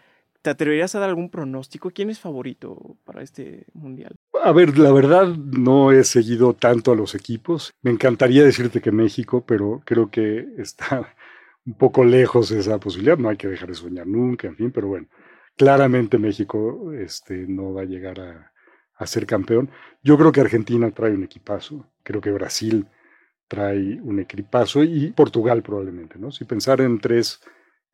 ¿Te 0.48 0.51
atreverías 0.51 0.96
a 0.96 1.00
dar 1.00 1.10
algún 1.10 1.30
pronóstico? 1.30 1.92
¿Quién 1.92 2.10
es 2.10 2.22
favorito 2.22 2.96
para 3.04 3.22
este 3.22 3.66
mundial? 3.74 4.16
A 4.42 4.54
ver, 4.54 4.77
la 4.77 4.94
verdad 4.94 5.27
no 5.27 5.92
he 5.92 6.06
seguido 6.06 6.54
tanto 6.54 6.94
a 6.94 6.96
los 6.96 7.16
equipos. 7.16 7.74
Me 7.82 7.92
encantaría 7.92 8.46
decirte 8.46 8.80
que 8.80 8.94
México, 8.94 9.44
pero 9.46 9.82
creo 9.84 10.10
que 10.10 10.48
está 10.58 11.13
un 11.66 11.74
poco 11.74 12.06
lejos 12.06 12.51
esa 12.51 12.80
posibilidad. 12.80 13.18
No 13.18 13.27
hay 13.27 13.36
que 13.36 13.50
dejar 13.50 13.68
de 13.68 13.75
soñar 13.75 14.08
nunca, 14.08 14.48
en 14.48 14.56
fin, 14.56 14.72
pero 14.72 14.88
bueno, 14.88 15.08
claramente 15.58 16.18
México 16.18 16.94
este, 16.94 17.46
no 17.46 17.74
va 17.74 17.82
a 17.82 17.86
llegar 17.86 18.22
a, 18.22 18.54
a 18.96 19.06
ser 19.06 19.25
campeón. 19.25 19.70
Yo 20.01 20.18
creo 20.18 20.32
que 20.32 20.39
Argentina 20.39 20.89
trae 20.92 21.12
un 21.12 21.25
equipazo. 21.25 21.92
Creo 22.04 22.22
que 22.22 22.32
Brasil 22.32 22.88
trae 23.50 24.00
un 24.01 24.22
equipazo 24.22 24.82
y 24.82 25.12
Portugal 25.12 25.62
probablemente, 25.62 26.18
¿no? 26.18 26.32
Si 26.32 26.46
pensar 26.46 26.80
en 26.80 27.00
tres 27.00 27.42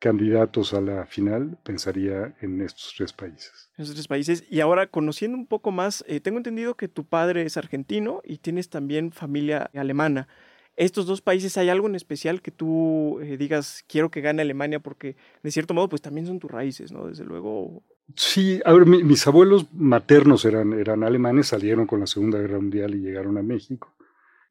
candidatos 0.04 0.74
a 0.74 0.82
la 0.82 1.06
final, 1.06 1.56
pensaría 1.62 2.34
en 2.42 2.60
estos 2.60 2.92
tres 2.94 3.14
países. 3.14 3.70
En 3.78 3.84
estos 3.84 3.94
tres 3.94 4.06
países. 4.06 4.44
Y 4.50 4.60
ahora, 4.60 4.86
conociendo 4.86 5.34
un 5.34 5.46
poco 5.46 5.70
más, 5.70 6.04
eh, 6.06 6.20
tengo 6.20 6.36
entendido 6.36 6.74
que 6.74 6.88
tu 6.88 7.06
padre 7.06 7.46
es 7.46 7.56
argentino 7.56 8.20
y 8.22 8.36
tienes 8.36 8.68
también 8.68 9.12
familia 9.12 9.70
alemana. 9.74 10.28
Estos 10.76 11.06
dos 11.06 11.22
países, 11.22 11.56
¿hay 11.56 11.70
algo 11.70 11.86
en 11.86 11.94
especial 11.94 12.42
que 12.42 12.50
tú 12.50 13.18
eh, 13.20 13.38
digas, 13.38 13.82
quiero 13.88 14.10
que 14.10 14.20
gane 14.20 14.42
Alemania? 14.42 14.78
Porque, 14.78 15.16
de 15.42 15.50
cierto 15.50 15.72
modo, 15.72 15.88
pues 15.88 16.02
también 16.02 16.26
son 16.26 16.38
tus 16.38 16.50
raíces, 16.50 16.92
¿no? 16.92 17.06
Desde 17.06 17.24
luego. 17.24 17.82
Sí, 18.14 18.60
a 18.66 18.74
ver, 18.74 18.84
mis 18.84 19.26
abuelos 19.26 19.72
maternos 19.72 20.44
eran, 20.44 20.74
eran 20.74 21.02
alemanes, 21.02 21.46
salieron 21.46 21.86
con 21.86 22.00
la 22.00 22.06
Segunda 22.06 22.38
Guerra 22.38 22.58
Mundial 22.58 22.94
y 22.94 22.98
llegaron 22.98 23.38
a 23.38 23.42
México 23.42 23.93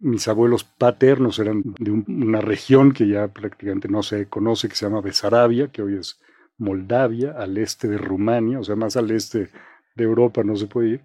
mis 0.03 0.27
abuelos 0.27 0.65
paternos 0.65 1.39
eran 1.39 1.63
de 1.79 1.91
una 1.91 2.41
región 2.41 2.91
que 2.91 3.07
ya 3.07 3.29
prácticamente 3.29 3.87
no 3.87 4.03
se 4.03 4.27
conoce, 4.27 4.67
que 4.67 4.75
se 4.75 4.85
llama 4.85 4.99
Besarabia, 4.99 5.69
que 5.69 5.81
hoy 5.81 5.95
es 5.95 6.19
Moldavia, 6.57 7.31
al 7.37 7.57
este 7.57 7.87
de 7.87 7.97
Rumania, 7.97 8.59
o 8.59 8.63
sea, 8.63 8.75
más 8.75 8.97
al 8.97 9.09
este 9.11 9.49
de 9.95 10.03
Europa 10.03 10.43
no 10.43 10.57
se 10.57 10.67
puede 10.67 10.89
ir, 10.89 11.01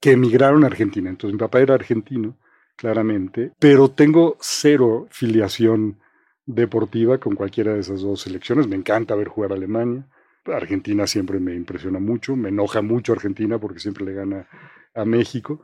que 0.00 0.12
emigraron 0.12 0.64
a 0.64 0.68
Argentina. 0.68 1.10
Entonces 1.10 1.34
mi 1.34 1.38
papá 1.38 1.60
era 1.60 1.74
argentino, 1.74 2.38
claramente, 2.74 3.52
pero 3.58 3.90
tengo 3.90 4.38
cero 4.40 5.06
filiación 5.10 6.00
deportiva 6.46 7.18
con 7.18 7.34
cualquiera 7.34 7.74
de 7.74 7.80
esas 7.80 8.00
dos 8.00 8.22
selecciones. 8.22 8.66
Me 8.66 8.76
encanta 8.76 9.14
ver 9.14 9.28
jugar 9.28 9.52
a 9.52 9.56
Alemania. 9.56 10.06
Argentina 10.46 11.06
siempre 11.06 11.38
me 11.38 11.54
impresiona 11.54 11.98
mucho, 11.98 12.34
me 12.34 12.48
enoja 12.48 12.80
mucho 12.80 13.12
Argentina 13.12 13.58
porque 13.58 13.80
siempre 13.80 14.06
le 14.06 14.14
gana 14.14 14.48
a 14.94 15.04
México 15.04 15.60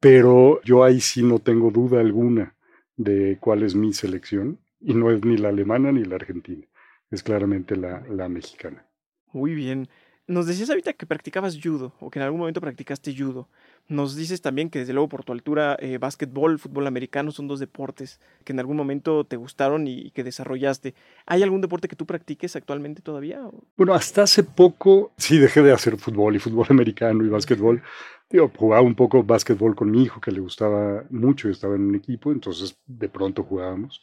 pero 0.00 0.60
yo 0.62 0.82
ahí 0.82 1.00
sí 1.00 1.22
no 1.22 1.38
tengo 1.38 1.70
duda 1.70 2.00
alguna 2.00 2.56
de 2.96 3.38
cuál 3.40 3.62
es 3.62 3.74
mi 3.74 3.92
selección, 3.92 4.58
y 4.80 4.94
no 4.94 5.10
es 5.10 5.24
ni 5.24 5.36
la 5.36 5.50
alemana 5.50 5.92
ni 5.92 6.04
la 6.04 6.16
argentina, 6.16 6.66
es 7.10 7.22
claramente 7.22 7.76
la, 7.76 8.02
la 8.08 8.28
mexicana. 8.28 8.86
Muy 9.32 9.54
bien. 9.54 9.88
Nos 10.26 10.46
decías 10.46 10.70
ahorita 10.70 10.92
que 10.92 11.06
practicabas 11.06 11.58
judo 11.60 11.92
o 11.98 12.08
que 12.08 12.20
en 12.20 12.24
algún 12.24 12.38
momento 12.38 12.60
practicaste 12.60 13.12
judo. 13.16 13.48
Nos 13.88 14.14
dices 14.14 14.40
también 14.40 14.70
que 14.70 14.78
desde 14.78 14.92
luego 14.92 15.08
por 15.08 15.24
tu 15.24 15.32
altura, 15.32 15.76
eh, 15.80 15.98
básquetbol, 15.98 16.60
fútbol 16.60 16.86
americano 16.86 17.32
son 17.32 17.48
dos 17.48 17.58
deportes 17.58 18.20
que 18.44 18.52
en 18.52 18.60
algún 18.60 18.76
momento 18.76 19.24
te 19.24 19.34
gustaron 19.34 19.88
y, 19.88 20.12
que 20.12 20.22
desarrollaste. 20.22 20.94
¿Hay 21.26 21.42
algún 21.42 21.60
deporte 21.60 21.88
que 21.88 21.96
tú 21.96 22.06
practiques 22.06 22.54
actualmente 22.54 23.02
todavía? 23.02 23.42
Bueno, 23.76 23.92
hasta 23.92 24.22
hace 24.22 24.44
poco 24.44 25.12
sí 25.16 25.38
dejé 25.38 25.62
de 25.62 25.72
hacer 25.72 25.96
fútbol 25.96 26.36
y 26.36 26.38
fútbol 26.38 26.66
americano 26.70 27.24
y 27.24 27.28
básquetbol 27.28 27.82
yo 28.30 28.50
jugaba 28.56 28.82
un 28.82 28.94
poco 28.94 29.22
básquetbol 29.24 29.74
con 29.74 29.90
mi 29.90 30.04
hijo, 30.04 30.20
que 30.20 30.30
le 30.30 30.40
gustaba 30.40 31.04
mucho 31.10 31.48
y 31.48 31.52
estaba 31.52 31.74
en 31.74 31.82
un 31.82 31.94
equipo, 31.96 32.30
entonces 32.32 32.80
de 32.86 33.08
pronto 33.08 33.42
jugábamos. 33.42 34.00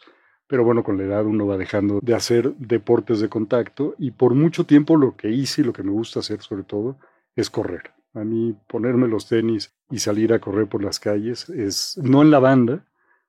Pero 0.47 0.63
bueno, 0.63 0.83
con 0.83 0.97
la 0.97 1.03
edad 1.03 1.25
uno 1.25 1.47
va 1.47 1.57
dejando 1.57 1.99
de 2.01 2.13
hacer 2.13 2.53
deportes 2.55 3.19
de 3.19 3.29
contacto 3.29 3.95
y 3.97 4.11
por 4.11 4.33
mucho 4.33 4.65
tiempo 4.65 4.95
lo 4.95 5.15
que 5.15 5.29
hice 5.29 5.61
y 5.61 5.65
lo 5.65 5.73
que 5.73 5.83
me 5.83 5.91
gusta 5.91 6.19
hacer 6.19 6.41
sobre 6.41 6.63
todo 6.63 6.97
es 7.35 7.49
correr. 7.49 7.91
A 8.13 8.23
mí 8.23 8.55
ponerme 8.67 9.07
los 9.07 9.27
tenis 9.27 9.73
y 9.91 9.99
salir 9.99 10.33
a 10.33 10.39
correr 10.39 10.67
por 10.67 10.83
las 10.83 10.99
calles 10.99 11.49
es, 11.49 11.97
no 12.01 12.21
en 12.21 12.31
la 12.31 12.39
banda, 12.39 12.85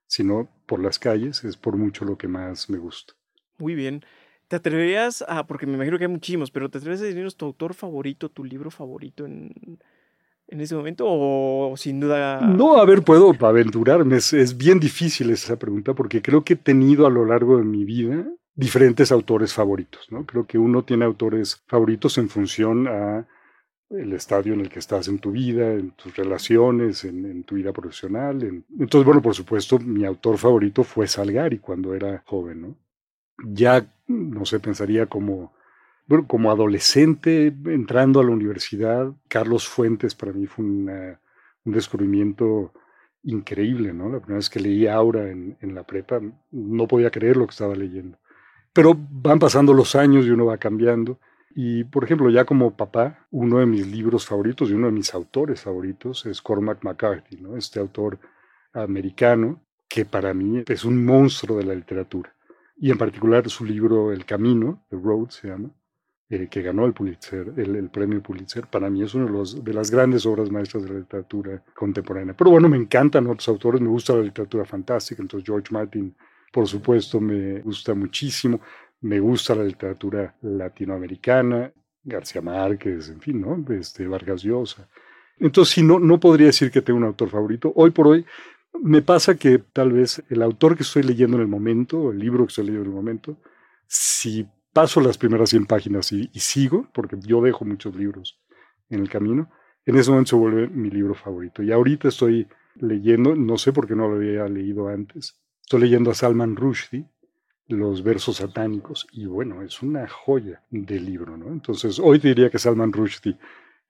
sino 0.07 0.49
por 0.67 0.81
las 0.81 0.99
calles, 0.99 1.45
es 1.45 1.57
por 1.57 1.77
mucho 1.77 2.05
lo 2.05 2.17
que 2.17 2.29
más 2.29 2.71
me 2.71 2.79
gusta. 2.79 3.15
Muy 3.59 3.75
bien. 3.75 4.05
¿Te 4.47 4.57
atreverías 4.57 5.25
a, 5.29 5.47
porque 5.47 5.67
me 5.67 5.75
imagino 5.75 5.99
que 5.99 6.05
hay 6.05 6.11
muchísimos, 6.11 6.51
pero 6.51 6.71
¿te 6.71 6.79
atreverías 6.79 7.03
a 7.03 7.07
decirnos 7.07 7.37
tu 7.37 7.45
autor 7.45 7.75
favorito, 7.75 8.31
tu 8.31 8.45
libro 8.45 8.71
favorito 8.71 9.27
en, 9.27 9.53
en 10.49 10.61
ese 10.61 10.75
momento 10.75 11.05
o 11.07 11.77
sin 11.77 12.01
duda? 12.01 12.41
No, 12.41 12.77
a 12.77 12.85
ver, 12.85 13.03
puedo 13.03 13.35
aventurarme. 13.41 14.17
Es, 14.17 14.57
bien 14.57 14.81
difícil 14.81 15.31
esa 15.31 15.59
pregunta 15.59 15.95
porque 15.95 16.23
creo 16.23 16.43
que 16.43 16.55
he 16.55 16.57
tenido 16.57 17.07
a 17.07 17.11
lo 17.11 17.25
largo 17.25 17.59
de 17.59 17.65
mi 17.65 17.85
vida 17.85 18.27
diferentes 18.55 19.13
autores 19.13 19.53
favoritos, 19.53 20.11
¿no? 20.11 20.27
Creo 20.27 20.47
que 20.47 20.59
uno 20.59 20.85
tiene 20.85 21.05
autores 21.05 21.63
favoritos 21.67 22.19
en 22.19 22.29
función 22.29 22.89
a 22.89 23.29
el 23.91 24.13
estadio 24.13 24.53
en 24.53 24.61
el 24.61 24.69
que 24.69 24.81
estás 24.81 25.09
en 25.09 25.19
tu 25.19 25.31
vida, 25.31 25.73
en 25.73 25.93
tus 25.93 26.15
relaciones, 26.17 27.05
en, 27.05 27.45
tu 27.45 27.55
vida 27.55 27.73
profesional. 27.73 28.43
Entonces, 28.79 29.05
bueno, 29.05 29.23
por 29.23 29.35
supuesto, 29.35 29.79
mi 29.79 30.05
autor 30.05 30.39
favorito 30.39 30.83
fue 30.83 31.07
Salgari 31.07 31.59
cuando 31.59 31.95
era 31.95 32.23
joven, 32.27 32.63
¿no? 32.63 32.77
Ya, 33.45 33.95
no 34.09 34.45
sé, 34.45 34.59
pensaría 34.59 35.07
como 35.07 35.53
bueno, 36.09 36.27
como 36.27 36.51
adolescente, 36.51 37.55
entrando 37.67 38.21
a 38.21 38.25
la 38.25 38.31
universidad, 38.31 39.13
Carlos 39.29 39.69
Fuentes 39.69 40.15
para 40.15 40.33
mí 40.33 40.47
fue 40.47 40.65
un 40.65 41.21
descubrimiento 41.65 42.73
increíble, 43.23 43.93
¿no? 43.93 44.09
La 44.09 44.19
primera 44.19 44.39
vez 44.39 44.49
que 44.49 44.59
leí 44.59 44.87
Aura 44.87 45.31
en, 45.31 45.57
en, 45.61 45.75
la 45.75 45.85
prepa, 45.85 46.21
no 46.51 46.89
podía 46.89 47.11
creer 47.11 47.37
lo 47.37 47.47
que 47.47 47.53
estaba 47.53 47.75
leyendo. 47.75 48.19
Pero 48.73 48.97
van 48.97 49.39
pasando 49.39 49.75
los 49.75 49.95
años 49.95 50.25
y 50.25 50.31
uno 50.31 50.47
va 50.47 50.57
cambiando. 50.57 51.19
Y, 51.55 51.85
por 51.85 52.05
ejemplo, 52.05 52.31
ya 52.31 52.45
como 52.45 52.77
papá, 52.77 53.27
uno 53.31 53.59
de 53.59 53.67
mis 53.67 53.87
libros 53.87 54.27
favoritos 54.27 54.71
y 54.71 54.75
uno 54.75 54.87
de 54.87 54.93
mis 54.93 55.13
autores 55.15 55.61
favoritos 55.61 56.25
es 56.27 56.41
Cormac 56.41 56.83
McCarthy, 56.85 57.37
¿no? 57.37 57.57
Este 57.57 57.81
autor 57.81 58.19
americano 58.73 59.61
que 59.89 60.05
para 60.05 60.33
mí 60.35 60.63
es 60.67 60.85
un 60.85 61.05
monstruo 61.05 61.59
de 61.59 61.65
la 61.65 61.75
literatura. 61.75 62.35
Y 62.77 62.91
en 62.91 62.99
particular 62.99 63.49
su 63.51 63.65
libro 63.65 64.13
El 64.13 64.25
Camino, 64.25 64.85
The 64.91 64.97
Road 64.97 65.31
se 65.31 65.49
llama, 65.49 65.71
eh, 66.31 66.49
que 66.51 66.61
ganó 66.61 66.85
el 66.85 66.93
Pulitzer, 66.93 67.55
el, 67.57 67.89
premio 67.89 68.23
Pulitzer, 68.23 68.67
para 68.67 68.91
mí 68.91 69.03
es 69.03 69.15
una 69.15 69.25
de, 69.25 69.31
los, 69.31 69.65
de 69.65 69.73
las 69.73 69.91
grandes 69.91 70.27
obras 70.27 70.51
maestras 70.51 70.83
de 70.83 70.91
la 70.91 70.99
literatura 70.99 71.63
contemporánea. 71.75 72.35
Pero 72.37 72.51
bueno, 72.51 72.69
me 72.69 72.77
encantan 72.77 73.27
otros 73.29 73.49
autores, 73.49 73.81
me 73.81 73.89
gusta 73.89 74.15
la 74.15 74.23
literatura 74.23 74.67
fantástica, 74.67 75.23
entonces 75.23 75.47
George 75.47 75.69
Martin, 75.71 76.15
por 76.53 76.67
supuesto, 76.69 77.19
me 77.19 77.61
gusta 77.61 77.95
muchísimo, 77.95 78.61
me 79.01 79.21
gusta 79.21 79.55
la 79.55 79.65
literatura 79.65 80.37
latinoamericana, 80.43 81.73
García 82.05 82.43
Márquez, 82.43 83.09
en 83.09 83.21
fin, 83.21 83.41
¿no? 83.41 83.65
Este, 83.75 84.07
Vargas 84.07 84.43
Llosa. 84.43 84.87
Entonces, 85.39 85.75
sí, 85.75 85.83
no, 85.83 85.99
no 85.99 86.21
podría 86.21 86.49
decir 86.49 86.71
que 86.71 86.83
tengo 86.83 86.99
un 86.99 87.05
autor 87.05 87.31
favorito. 87.31 87.73
Hoy 87.75 87.91
por 87.91 88.07
hoy 88.07 88.27
me 88.83 89.01
pasa 89.03 89.37
que 89.37 89.59
tal 89.59 89.93
vez 89.93 90.23
el 90.29 90.43
autor 90.43 90.77
que 90.77 90.83
estoy 90.83 91.05
leyendo 91.05 91.37
en 91.37 91.43
el 91.43 91.49
momento, 91.49 92.11
el 92.11 92.19
libro 92.19 92.45
que 92.45 92.51
estoy 92.51 92.67
leyendo 92.67 92.85
en 92.85 92.91
el 92.91 92.97
momento, 92.97 93.39
si 93.87 94.47
paso 94.73 95.01
las 95.01 95.19
primeras 95.19 95.51
100 95.51 95.67
páginas 95.67 96.13
y, 96.13 96.29
sigo, 96.35 96.89
porque 96.93 97.17
yo 97.21 97.41
dejo 97.41 97.65
muchos 97.65 97.95
libros 97.97 98.41
en 98.91 99.01
el 99.01 99.09
camino, 99.09 99.51
en 99.85 99.97
ese 99.97 100.11
momento 100.11 100.31
se 100.31 100.37
vuelve 100.37 100.69
mi 100.69 100.91
libro 100.91 101.15
favorito. 101.15 101.63
Y 101.63 101.73
ahorita 101.73 102.09
estoy 102.09 102.47
leyendo, 102.77 103.35
no 103.35 103.59
sé 103.59 103.73
por 103.73 103.87
qué 103.87 103.95
no 103.95 104.09
lo 104.09 104.17
había 104.17 104.47
leído 104.49 104.89
antes, 104.89 105.41
estoy 105.61 105.81
leyendo 105.81 106.11
a 106.11 106.15
Salman 106.15 106.57
Rushdie, 106.57 107.07
los 107.69 108.03
versos 108.03 108.37
satánicos, 108.37 109.07
y 109.13 109.27
bueno, 109.27 109.63
es 109.63 109.83
una 109.83 110.09
joya 110.09 110.63
de 110.71 111.01
libro, 111.01 111.37
¿no? 111.37 111.49
Entonces, 111.49 111.99
hoy 111.99 112.19
te 112.19 112.29
diría 112.29 112.49
que 112.49 112.59
Salman 112.59 112.93
Rushdie 112.93 113.37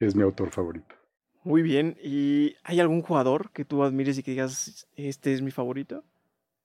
es 0.00 0.16
mi 0.16 0.22
autor 0.22 0.50
favorito. 0.50 0.96
Muy 1.44 1.62
bien, 1.62 1.96
¿y 2.02 2.56
hay 2.64 2.80
algún 2.80 3.02
jugador 3.02 3.50
que 3.52 3.64
tú 3.64 3.84
admires 3.84 4.18
y 4.18 4.22
que 4.22 4.32
digas, 4.32 4.88
este 4.96 5.32
es 5.32 5.42
mi 5.42 5.52
favorito? 5.52 6.04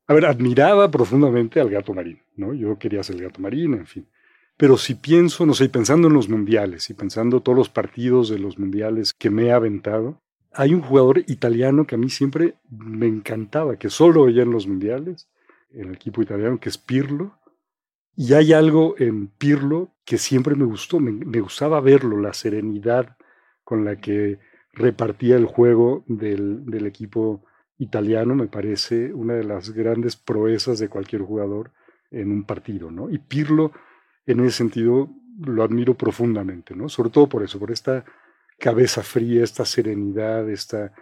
A 0.08 0.14
ver, 0.14 0.26
admiraba 0.26 0.92
profundamente 0.92 1.60
al 1.62 1.70
gato 1.70 1.94
marín, 1.94 2.22
¿no? 2.36 2.54
Yo 2.54 2.78
quería 2.78 3.04
ser 3.04 3.16
el 3.16 3.24
gato 3.24 3.42
marín, 3.42 3.74
en 3.74 3.86
fin. 3.86 4.08
Pero 4.58 4.78
si 4.78 4.96
pienso, 4.96 5.46
no 5.46 5.54
sé, 5.54 5.70
pensando 5.70 6.08
en 6.08 6.14
los 6.14 6.30
mundiales 6.30 6.90
y 6.90 6.94
pensando 6.94 7.42
todos 7.42 7.58
los 7.58 7.70
partidos 7.70 8.30
de 8.30 8.38
los 8.38 8.60
mundiales 8.60 9.14
que 9.14 9.30
me 9.30 9.46
he 9.46 9.52
aventado, 9.52 10.22
hay 10.52 10.74
un 10.74 10.82
jugador 10.82 11.20
italiano 11.28 11.88
que 11.88 11.96
a 11.96 11.98
mí 11.98 12.10
siempre 12.10 12.56
me 12.70 13.08
encantaba, 13.08 13.78
que 13.78 13.90
solo 13.90 14.26
veía 14.26 14.44
en 14.44 14.52
los 14.52 14.68
mundiales, 14.68 15.30
en 15.72 15.88
el 15.88 15.96
equipo 15.96 16.22
italiano, 16.22 16.60
que 16.60 16.70
es 16.70 16.78
Pirlo. 16.78 17.40
Y 18.16 18.34
hay 18.34 18.54
algo 18.54 18.96
en 19.00 19.28
Pirlo 19.28 19.96
que 20.06 20.20
siempre 20.20 20.54
me 20.56 20.66
gustó, 20.66 21.00
me, 21.00 21.40
gustaba 21.40 21.82
verlo, 21.82 22.20
la 22.20 22.34
serenidad 22.34 23.18
con 23.64 23.86
la 23.86 23.96
que 23.96 24.40
repartía 24.74 25.36
el 25.36 25.46
juego 25.46 26.04
del, 26.08 26.66
del 26.66 26.86
equipo 26.86 27.44
italiano 27.78 28.36
me 28.36 28.48
parece 28.48 29.14
una 29.14 29.34
de 29.34 29.44
las 29.44 29.72
grandes 29.72 30.16
proezas 30.16 30.80
de 30.80 30.90
cualquier 30.90 31.22
jugador 31.22 31.72
en 32.12 32.32
un 32.32 32.44
partido, 32.44 32.92
¿no? 32.92 33.10
Y 33.10 33.18
Pirlo, 33.18 33.72
en 34.26 34.40
ese 34.42 34.58
sentido, 34.58 35.10
lo 35.40 35.64
admiro 35.64 35.96
profundamente, 35.96 36.76
¿no? 36.76 36.90
Sobre 36.90 37.10
todo 37.10 37.28
por 37.28 37.44
eso, 37.44 37.60
por 37.60 37.72
esta 37.72 38.06
cabeza 38.60 39.02
fría, 39.04 39.44
esta 39.44 39.66
serenidad, 39.66 40.50
esta 40.50 40.94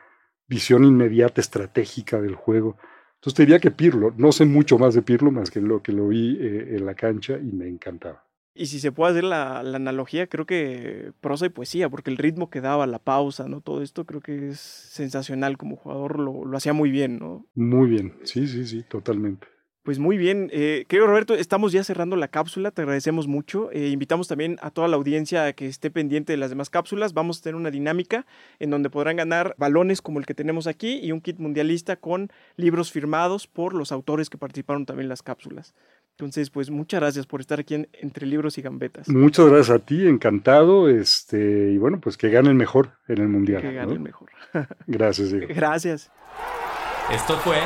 visión 0.48 0.84
inmediata, 0.84 1.42
estratégica 1.42 2.22
del 2.22 2.36
juego. 2.36 2.78
Entonces 3.16 3.36
te 3.36 3.44
diría 3.44 3.60
que 3.60 3.72
Pirlo, 3.72 4.14
no 4.18 4.32
sé 4.32 4.46
mucho 4.46 4.78
más 4.78 4.96
de 4.96 5.02
Pirlo 5.02 5.32
más 5.32 5.52
que 5.52 5.62
lo 5.62 5.82
que 5.84 5.92
lo 5.92 6.08
vi 6.08 6.38
eh, 6.40 6.76
en 6.76 6.86
la 6.86 6.96
cancha 6.96 7.38
y 7.38 7.52
me 7.52 7.68
encantaba. 7.68 8.26
Y 8.54 8.66
si 8.66 8.80
se 8.80 8.92
puede 8.92 9.12
hacer 9.12 9.24
la, 9.24 9.60
analogía, 9.60 10.28
creo 10.28 10.46
que 10.46 11.14
prosa 11.22 11.46
y 11.46 11.50
poesía, 11.50 11.90
porque 11.90 12.12
el 12.12 12.18
ritmo 12.18 12.50
que 12.50 12.62
daba, 12.62 12.86
la 12.86 13.00
pausa, 13.00 13.48
¿no? 13.48 13.62
Todo 13.62 13.82
esto 13.82 14.06
creo 14.06 14.22
que 14.22 14.50
es 14.50 14.60
sensacional 14.60 15.58
como 15.58 15.78
jugador, 15.78 16.20
lo, 16.20 16.46
lo 16.46 16.58
hacía 16.58 16.74
muy 16.74 16.92
bien, 16.92 17.18
¿no? 17.20 17.46
Muy 17.56 17.90
bien, 17.90 18.18
sí, 18.24 18.48
sí, 18.48 18.66
sí, 18.66 18.84
totalmente. 18.84 19.48
Pues 19.84 19.98
muy 19.98 20.16
bien, 20.16 20.52
eh, 20.54 20.86
querido 20.88 21.08
Roberto, 21.08 21.34
estamos 21.34 21.72
ya 21.72 21.84
cerrando 21.84 22.16
la 22.16 22.28
cápsula, 22.28 22.70
te 22.70 22.84
agradecemos 22.84 23.28
mucho. 23.28 23.72
Eh, 23.72 23.88
invitamos 23.88 24.28
también 24.28 24.58
a 24.62 24.70
toda 24.70 24.88
la 24.88 24.96
audiencia 24.96 25.48
a 25.48 25.54
que 25.54 25.66
esté 25.66 25.90
pendiente 25.90 26.34
de 26.34 26.38
las 26.38 26.52
demás 26.52 26.70
cápsulas. 26.70 27.16
Vamos 27.16 27.40
a 27.40 27.42
tener 27.42 27.56
una 27.56 27.72
dinámica 27.72 28.28
en 28.60 28.70
donde 28.70 28.92
podrán 28.92 29.16
ganar 29.16 29.56
balones 29.58 30.04
como 30.04 30.20
el 30.20 30.28
que 30.28 30.36
tenemos 30.36 30.68
aquí 30.68 31.00
y 31.02 31.12
un 31.12 31.20
kit 31.20 31.40
mundialista 31.40 31.96
con 31.96 32.30
libros 32.58 32.92
firmados 32.92 33.48
por 33.48 33.74
los 33.74 33.92
autores 33.92 34.30
que 34.30 34.38
participaron 34.38 34.86
también 34.86 35.06
en 35.06 35.10
las 35.10 35.24
cápsulas. 35.24 35.74
Entonces, 36.22 36.52
pues 36.52 36.70
muchas 36.70 37.00
gracias 37.00 37.26
por 37.26 37.42
estar 37.42 37.60
aquí 37.60 37.84
entre 37.94 38.28
libros 38.28 38.56
y 38.60 38.62
gambetas. 38.62 39.10
Muchas 39.10 39.48
gracias 39.48 39.72
a 39.72 39.80
ti, 39.80 40.08
encantado. 40.08 40.88
Este, 40.88 41.72
y 41.72 41.80
bueno, 41.80 42.00
pues 42.00 42.16
que 42.16 42.30
ganen 42.30 42.56
mejor 42.56 42.92
en 43.08 43.22
el 43.22 43.28
mundial. 43.28 43.60
Que 43.60 43.74
ganen 43.74 44.04
mejor. 44.04 44.30
gracias, 44.86 45.32
Diego. 45.32 45.48
Gracias. 45.50 46.12
Esto 47.12 47.38
fue 47.38 47.58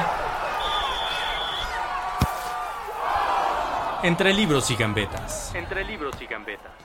Entre 4.03 4.33
libros 4.33 4.71
y 4.71 4.75
gambetas. 4.75 5.53
Entre 5.53 5.83
libros 5.83 6.15
y 6.21 6.25
gambetas. 6.25 6.84